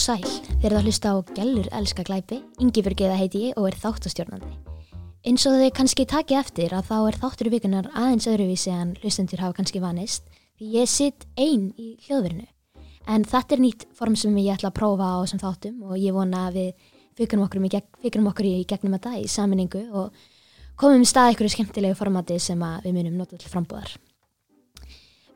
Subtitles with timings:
[0.00, 0.30] Og sæl,
[0.62, 4.48] þeir eru að hlusta á Gjallur elska glæpi, Ingi Birgiða heiti ég og er þáttastjórnandi.
[5.28, 8.94] Eins og þau kannski takið eftir að þá er þáttur í vikunar aðeins öðruvísi en
[9.02, 12.48] hlustendur hafa kannski vanist því ég sitt einn í hljóðverinu.
[13.12, 16.16] En þetta er nýtt form sem ég ætla að prófa á þessum þáttum og ég
[16.16, 16.90] vona að við
[17.20, 20.16] fyrkunum okkur, gegn, okkur í gegnum þetta í saminningu og
[20.80, 24.00] komum í stað ykkur skemmtilegu formati sem við munum nota til frambúðar.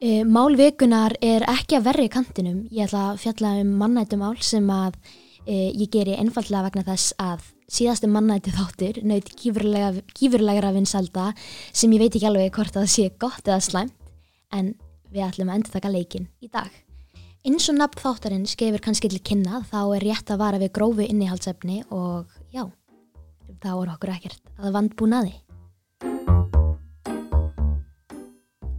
[0.03, 2.65] Uh, málvikunar er ekki að verri kantinum.
[2.75, 7.45] Ég ætla að fjalla um mannættumál sem að uh, ég geri einfallega vegna þess að
[7.71, 11.31] síðastu mannættu þáttur naut kýfurlegra vinsalda
[11.73, 13.95] sem ég veit ekki alveg hvort að það sé gott eða slæmt
[14.55, 14.75] en
[15.15, 16.71] við ætlum að endur taka leikin í dag.
[17.45, 21.07] Eins og nafn þáttarinn skefur kannski til kynna þá er rétt að vara við grófu
[21.07, 22.65] innihaldsefni og já,
[23.61, 25.35] þá er okkur ekkert að vandbúnaði.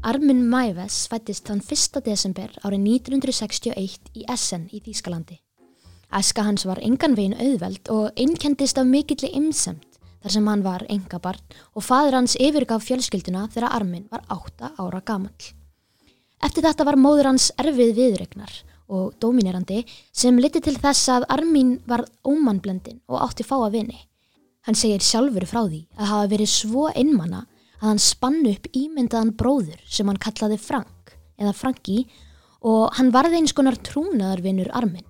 [0.06, 1.96] Armin Mæves fættist þann 1.
[2.06, 5.40] desember árið 1961 í Essen í Þýskalandi.
[6.14, 10.86] Æska hans var engan veginn auðveld og einkendist af mikilli ymsemt þar sem hann var
[10.94, 15.50] engabarn og fadur hans yfirgaf fjölskylduna þegar Armin var 8 ára gamall.
[16.46, 18.54] Eftir þetta var móður hans erfið viðregnar
[18.94, 19.82] og dominerandi
[20.14, 23.98] sem liti til þess að Armin var ómannblendin og átti fá að vini.
[24.70, 27.48] Hann segir sjálfur frá því að hafa verið svo einmanna
[27.82, 32.06] að hann spann upp ímyndaðan bróður sem hann kallaði Frank eða Franki
[32.66, 35.06] og hann varði eins konar trúnaðarvinur Armin.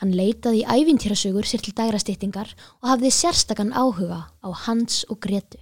[0.00, 5.60] Hann leitaði í ævintýrasögur sér til dagrastýttingar og hafði sérstakann áhuga á Hans og Gretu.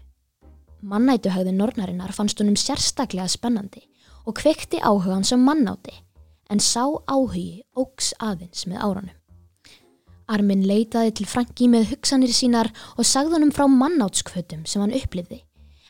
[0.79, 3.83] Mannætuhagðu nornarinnar fannst honum sérstaklega spennandi
[4.25, 5.97] og kvekti áhugan sem mannáti
[6.49, 9.17] en sá áhugi ógs aðeins með áranum.
[10.29, 15.43] Armin leitaði til Franki með hugsanir sínar og sagði honum frá mannátskvötum sem hann upplifði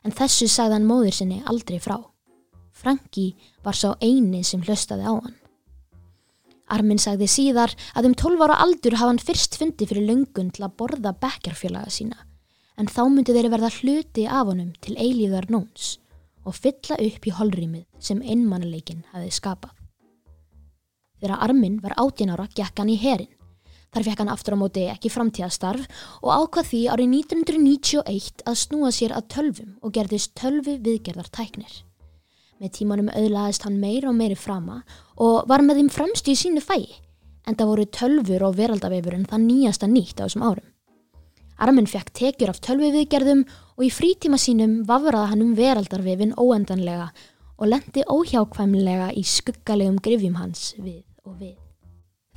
[0.04, 1.98] en þessu sagði hann móður sinni aldrei frá.
[2.72, 3.32] Franki
[3.64, 5.36] var sá eini sem hlustaði á hann.
[6.69, 10.66] Armin sagði síðar að um 12 ára aldur hafa hann fyrst fundið fyrir löngun til
[10.66, 12.19] að borða bekkarfélaga sína,
[12.76, 15.97] en þá myndi þeirri verða hluti af honum til eilíðar nóns
[16.44, 19.75] og fylla upp í holrýmið sem einmannuleikin hafi skapað.
[21.19, 23.32] Þegar Armin var 18 ára gekk hann í herin.
[23.88, 25.87] Þar fekk hann aftur á móti ekki framtíðastarf
[26.21, 31.72] og ákvað því árið 1991 að snúa sér að tölvum og gerðist tölvu viðgerðar tæknir.
[32.59, 34.82] Með tímanum auðlaðist hann meir og meiri frama
[35.16, 36.91] og var með þeim fremstu í sínu fæi,
[37.47, 40.66] en það voru tölfur og veraldavefurinn það nýjasta nýtt á þessum árum.
[41.59, 43.47] Armin fekk tekjur af tölvu viðgerðum
[43.78, 47.09] og í frítíma sínum vafraði hann um veraldarvefin óendanlega
[47.59, 51.56] og lendi óhjákvæmlega í skuggalegum grifjum hans við og við.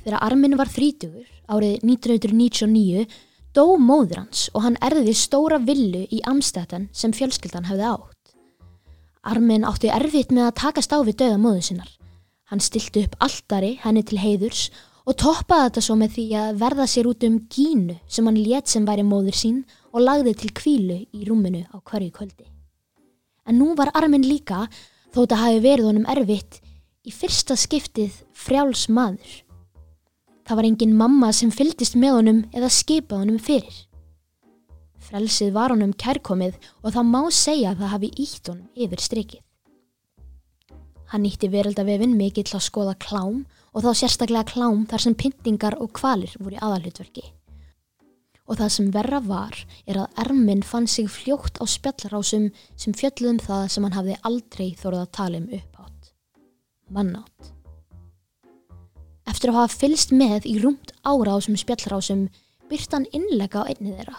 [0.02, 3.06] Þegar Armin var þrítugur árið 1999
[3.54, 8.32] dó móður hans og hann erði stóra villu í Amstetten sem fjölskyldan hefði átt.
[9.22, 11.90] Armin átti erfitt með að takast á við döða móðu sinnar.
[12.50, 14.70] Hann stilti upp alltari henni til heiðurs
[15.06, 18.72] og toppaði þetta svo með því að verða sér út um gínu sem hann létt
[18.72, 19.62] sem væri móður sín
[19.92, 22.48] og lagði til kvílu í rúminu á hverju kvöldi.
[23.46, 24.66] En nú var Armin líka,
[25.14, 26.60] þótt að hafi verið honum erfitt,
[27.02, 29.42] í fyrsta skiptið frjáls maður.
[30.52, 33.76] Það var engin mamma sem fyldist með honum eða skipað honum fyrir.
[35.00, 39.40] Frelsið var honum kærkomið og það má segja að það hafi ítt honum yfir strikið.
[41.08, 43.38] Hann nýtti veraldavefin mikill að skoða klám
[43.72, 47.24] og þá sérstaklega klám þar sem pyntingar og kvalir voru aðalutverki.
[48.44, 49.56] Og það sem verra var
[49.88, 54.68] er að Ermin fann sig fljótt á spjallarásum sem fjöldluðum það sem hann hafði aldrei
[54.76, 56.14] þórað að tala um upphátt.
[56.92, 57.61] Mannátt.
[59.32, 62.26] Eftir að hafa fylst með í rúmt ára á þessum spjallrásum
[62.68, 64.18] byrta hann innlega á einni þeirra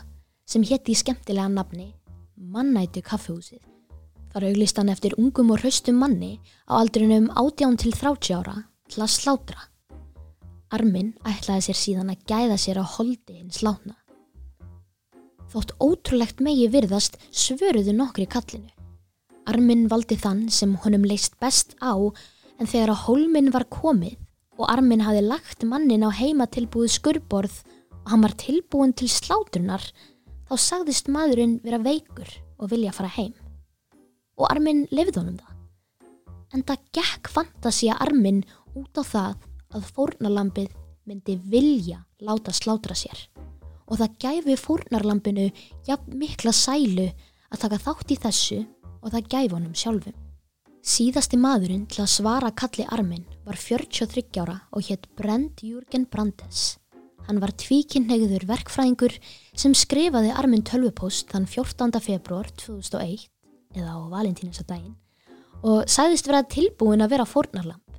[0.50, 1.92] sem hétti í skemmtilega nafni
[2.54, 3.62] Mannætu kaffehúsið.
[4.34, 8.56] Þar auglist hann eftir ungum og hraustum manni á aldrinum 18 til 30 ára
[8.90, 9.68] til að slátra.
[10.74, 13.94] Armin ætlaði sér síðan að gæða sér á holdi hins látna.
[15.54, 18.74] Þótt ótrúlegt megi virðast svöruðu nokkri kallinu.
[19.46, 24.18] Armin valdi þann sem honum leist best á en þegar að hólminn var komið
[24.58, 27.62] og Armin hafi lagt mannin á heima tilbúið skurborð
[28.04, 29.86] og hann var tilbúin til slátrunar
[30.50, 32.30] þá sagðist maðurinn vera veikur
[32.60, 33.34] og vilja fara heim.
[34.38, 35.54] Og Armin lefði honum það.
[36.54, 38.44] En það gekk fantasía Armin
[38.78, 40.74] út á það að fórnarlampið
[41.10, 43.28] myndi vilja láta slátra sér
[43.84, 45.50] og það gæfi fórnarlampinu
[45.88, 47.10] jafn mikla sælu
[47.52, 48.60] að taka þátt í þessu
[49.04, 50.16] og það gæfi honum sjálfum.
[50.84, 56.74] Síðasti maðurinn til að svara kalli Armin var 43 ára og hétt Brent Jürgen Brandes.
[57.24, 59.14] Hann var tvíkinnegður verkfræðingur
[59.56, 62.02] sem skrifaði Armin tölvupost þann 14.
[62.04, 63.30] februar 2001
[63.80, 64.98] eða á valentínusadaginn
[65.64, 67.96] og sagðist vera tilbúin að vera fórnarlamp.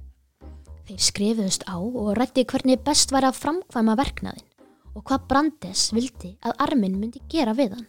[0.85, 4.45] Þeir skrifuðust á og rætti hvernig best var að framkvæma verknaðin
[4.93, 7.89] og hvað Brandes vildi að Armin myndi gera við hann.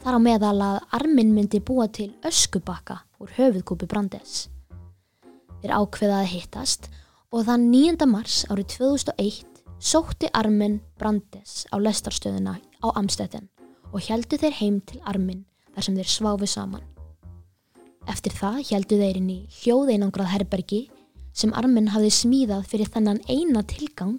[0.00, 4.48] Þar á meðal að Armin myndi búa til öskubakka úr höfuðkúpi Brandes.
[5.62, 6.88] Þeir ákveðaði hittast
[7.34, 8.06] og þann 9.
[8.10, 13.48] mars árið 2001 sótti Armin Brandes á lestarstöðuna á Amstetten
[13.92, 15.44] og heldu þeir heim til Armin
[15.74, 16.84] þar sem þeir sváfi saman.
[18.08, 20.80] Eftir það heldu þeir inn í hljóðeinangrað herbergi
[21.36, 24.18] sem Armin hafði smíðað fyrir þennan eina tilgang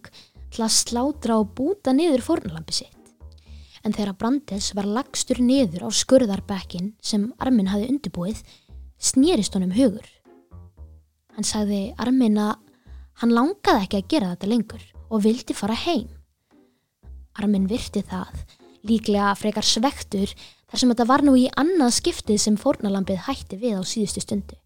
[0.53, 2.95] til að slátra og búta niður fórnalampi sitt.
[3.83, 8.41] En þegar Brandes var lagstur niður á skurðarbekkin sem Armin hafði undirbúið,
[8.99, 10.05] snýrist honum hugur.
[11.35, 12.55] Hann sagði Armin að
[13.21, 16.07] hann langaði ekki að gera þetta lengur og vildi fara heim.
[17.39, 18.33] Armin virti það,
[18.83, 20.31] líklega frekar svektur
[20.69, 24.57] þar sem þetta var nú í annað skiptið sem fórnalambið hætti við á síðustu stundu.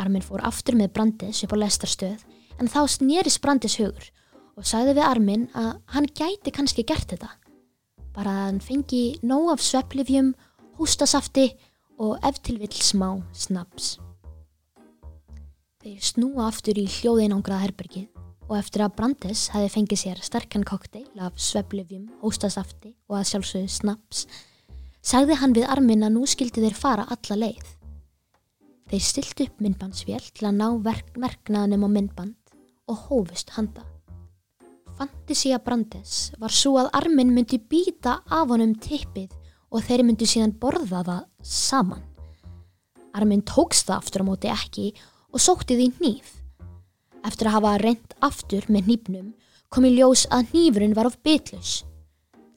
[0.00, 2.24] Armin fór aftur með Brandes upp á lestarstöð
[2.60, 4.10] en þá snýris Brandes hugur
[4.54, 7.30] og sagði við Armin að hann gæti kannski gert þetta.
[8.14, 10.34] Bara að hann fengi nóg af sveplifjum,
[10.78, 11.48] hústasafti
[11.98, 13.98] og eftirvill smá snaps.
[15.84, 18.08] Þeir snúa aftur í hljóðeinangraða herbergið
[18.48, 23.72] og eftir að Brandes hefði fengið sér sterkan kokteil af sveplifjum, hústasafti og að sjálfsögðu
[23.72, 24.26] snaps,
[25.04, 27.64] sagði hann við Armin að nú skildi þeir fara alla leið.
[28.90, 30.68] Þeir stilt upp myndbandsvél til að ná
[31.20, 32.54] merknaðanum á myndband
[32.88, 33.84] og hófust handa.
[34.94, 39.32] Fantasía Brandes var svo að arminn myndi býta af honum tippið
[39.70, 42.02] og þeir myndi síðan borða það saman.
[43.14, 44.86] Arminn tókst það aftur á móti ekki
[45.34, 46.32] og sótti því nýf.
[47.24, 49.28] Eftir að hafa reynd aftur með nýpnum
[49.72, 51.82] kom í ljós að nýfurinn var of bitlus.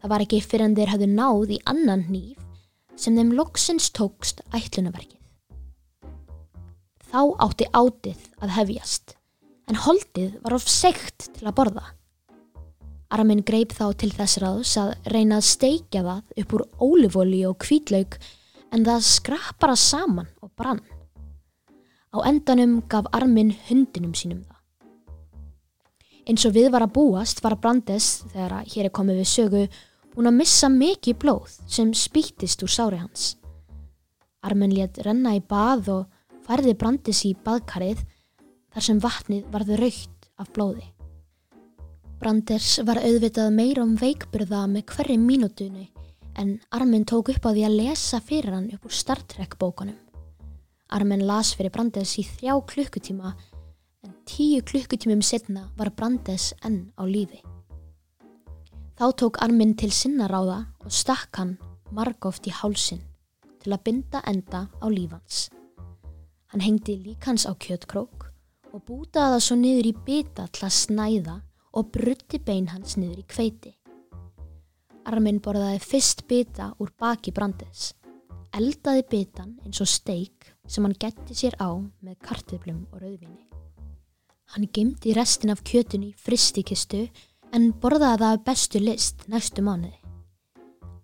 [0.02, 2.42] Það var ekki fyrir en þeir hafðu náð í annan nýf
[2.98, 5.22] sem þeim loksins tókst ætlunaverkið.
[7.08, 9.16] Þá átti átið að hefjast
[9.68, 11.86] en holdið var of segt til að borða.
[13.14, 17.56] Armin greip þá til þess ráðs að reyna að steikja það upp úr ólifóli og
[17.64, 18.18] kvítlaug
[18.76, 20.82] en það skrappara saman og brann.
[22.12, 24.58] Á endanum gaf Armin hundinum sínum það.
[26.28, 29.64] Eins og við var að búast var Brandes, þegar hér er komið við sögu,
[30.12, 33.38] búin að missa mikið blóð sem spýttist úr sári hans.
[34.44, 38.04] Armin let renna í bað og færði Brandes í baðkarið
[38.76, 40.97] þar sem vatnið varði raukt af blóði.
[42.18, 45.84] Branders var auðvitað meira um veikburða með hverju mínutunni
[46.42, 50.00] en Armin tók upp á því að lesa fyrir hann upp úr Star Trek bókunum.
[50.90, 53.36] Armin las fyrir Brandes í þrjá klukkutíma
[54.02, 57.44] en tíu klukkutímum setna var Brandes enn á lífi.
[58.98, 61.60] Þá tók Armin til sinna ráða og stakk hann
[61.94, 63.04] margóft í hálsin
[63.62, 65.52] til að binda enda á lífans.
[66.50, 68.32] Hann hengdi líkans á kjötkrók
[68.74, 71.44] og bútaði það svo niður í bita til að snæða
[71.78, 73.74] og brutti bein hans niður í kveiti.
[75.08, 77.94] Armin borðaði fyrst bita úr baki Brandes,
[78.58, 81.70] eldaði bitan eins og steik sem hann getti sér á
[82.04, 83.46] með kartöflum og rauðvinni.
[84.56, 87.06] Hann gemdi restin af kjötunni fristikistu
[87.56, 89.96] en borðaði það bestu list næstu mánuði.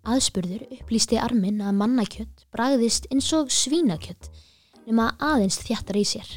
[0.04, 4.28] Aðspurður upplýsti Armin að mannakjött bragðist eins og svínakjött
[4.84, 6.32] nema aðeins þjættar í sér.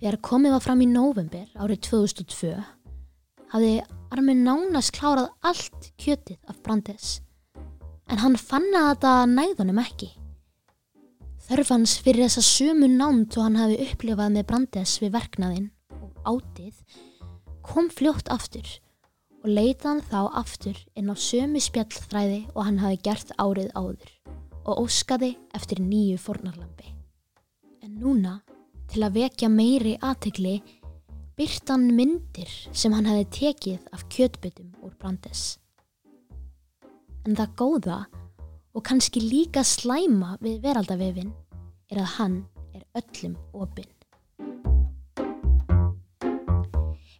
[0.00, 2.54] Þegar komið var fram í november árið 2002
[3.52, 3.80] hafði
[4.10, 7.18] Armin nánast klárað allt kjötið af Brandes
[8.10, 10.10] en hann fann að þetta næðunum ekki.
[11.50, 17.00] Þörfans fyrir þessa sumu námt og hann hafi upplifað með Brandes við verknaðinn og átið
[17.66, 18.66] kom fljótt aftur
[19.40, 24.14] og leitaðan þá aftur inn á sömu spjallþræði og hann hafi gert árið áður
[24.66, 26.90] og óskaði eftir nýju fornarlambi.
[27.80, 28.40] En núna,
[28.90, 30.58] til að vekja meiri aðtegli,
[31.40, 35.54] byrtan myndir sem hann hefði tekið af kjötbyttum úr Brandes.
[37.24, 38.00] En það góða
[38.76, 41.30] og kannski líka slæma við veraldavefin
[41.88, 42.36] er að hann
[42.76, 43.88] er öllum opinn.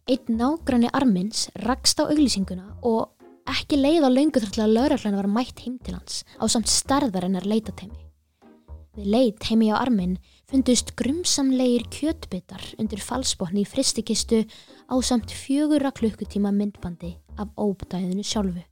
[0.05, 5.23] Einn nágranni armins rakst á auglýsinguna og ekki leið á laungu þar til að laurarlæna
[5.23, 8.10] var mætt heim til hans á samt starðar en er leitateimi.
[8.91, 10.17] Við leit heimi á armin
[10.51, 14.41] fundust grumsamlegir kjötbitar undir falsbótni í fristikistu
[14.91, 18.65] á samt fjögura klukkutíma myndbandi af óbdæðinu sjálfu.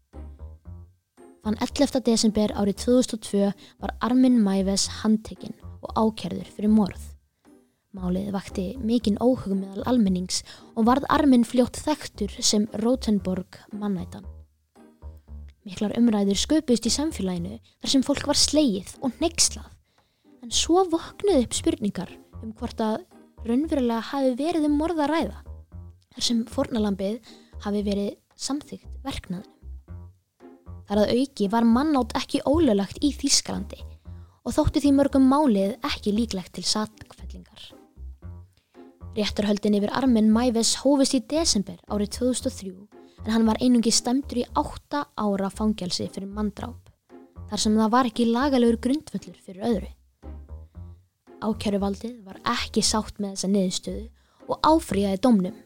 [1.40, 2.04] Þann 11.
[2.04, 7.00] desember árið 2002 var Armin Mæves handtekinn og ákerður fyrir morð.
[7.96, 10.44] Málið vakti mikinn óhug meðal almennings
[10.76, 14.28] og varð Armin fljótt þekktur sem Rotenborg mannætan.
[15.64, 19.79] Miklar umræður sköpust í samfélaginu þar sem fólk var sleið og neykslað
[20.44, 22.12] en svo voknuð upp spurningar
[22.44, 23.02] um hvort að
[23.48, 25.40] raunverulega hafi verið um morða að ræða
[26.14, 27.32] þar sem fornalambið
[27.64, 29.56] hafi verið samþygt verknaðinu.
[30.90, 33.84] Þar að auki var mannátt ekki ólöglagt í Þískalandi
[34.42, 37.68] og þótti því mörgum málið ekki líklegt til satkfellingar.
[39.18, 42.74] Rétturhöldin yfir arminn Mæves hófist í desember árið 2003
[43.26, 46.90] en hann var einungi stemtur í 8 ára fangelsi fyrir manndráp
[47.50, 49.90] þar sem það var ekki lagalegur grundvöllur fyrir öðru.
[51.40, 54.06] Ákjöruvaldið var ekki sátt með þessa niðurstöðu
[54.50, 55.58] og áfríðaði domnum.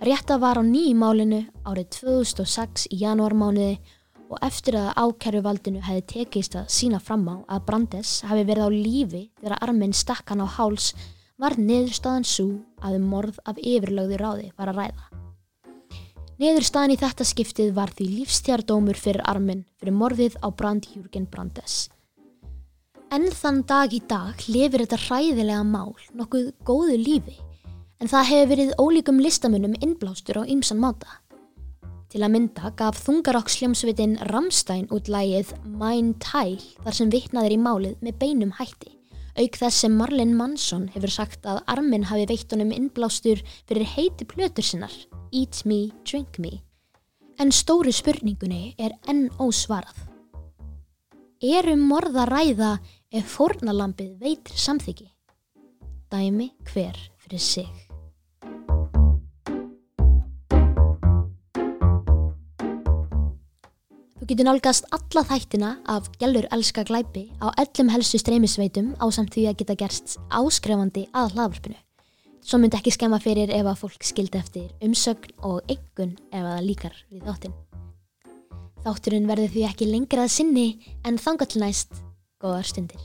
[0.00, 3.76] Rétta var á nýjumálinu árið 2006 í janúarmániði
[4.28, 8.70] og eftir að ákjæruvaldinu hefði tekist að sína fram á að Brandes hafi verið á
[8.72, 10.92] lífi þegar arminn stakk hann á háls
[11.38, 12.48] var niðurstaðan svo
[12.80, 15.04] að um morð af yfirlögðu ráði var að ræða.
[16.38, 21.88] Niðurstaðan í þetta skiptið var því lífstjardómur fyrir arminn fyrir morðið á Brandjúrgen Brandes.
[23.08, 27.38] En þann dag í dag lifir þetta hræðilega mál nokkuð góðu lífi
[28.02, 31.08] en það hefur verið ólíkum listamunum innblástur á ymsan máta.
[32.12, 38.04] Til að mynda gaf þungarokkshljómsvitin Ramstein út lægið Mein Teil þar sem vittnaðir í málið
[38.04, 38.92] með beinum hætti.
[39.40, 44.28] Auk þess sem Marlin Mansson hefur sagt að Armin hafi veitt honum innblástur fyrir heiti
[44.28, 44.92] plötur sinnar,
[45.32, 46.58] Eat Me, Drink Me.
[47.40, 50.04] En stóru spurningunni er enn ósvarað.
[51.38, 52.72] Eru morða ræða
[53.08, 55.06] ef fórnalampið veitir samþyggi?
[56.12, 57.68] Dæmi hver fyrir sig.
[64.18, 69.32] Þú getur nálgast alla þættina af Gjallur elska glæpi á öllum helstu streymisveitum á samt
[69.32, 71.78] því að geta gerst áskrefandi að hlaðvarpinu.
[72.44, 76.52] Svo myndi ekki skemma fyrir ef að fólk skildi eftir umsögn og engun ef að
[76.52, 77.56] það líkar við þáttinn.
[78.84, 80.68] Þátturinn verður því ekki lengra að sinni
[81.08, 81.96] en þangat næst
[82.38, 83.02] góðar stundir.